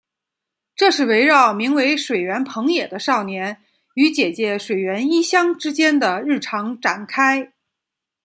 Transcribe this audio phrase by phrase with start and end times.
[0.75, 3.61] 这是围绕名为水原朋也的少年
[3.93, 7.53] 与姐姐水原一香之间的日常展开。